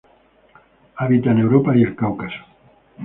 Habita 0.95 1.29
en 1.29 1.37
Europa 1.37 1.75
y 1.77 1.83
el 1.83 1.95
Cáucaso. 1.95 2.43